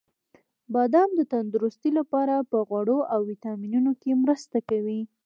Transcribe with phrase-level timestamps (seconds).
[0.73, 5.01] •بادام د تندرستۍ لپاره په غوړو او ویټامینونو کې مرسته کوي.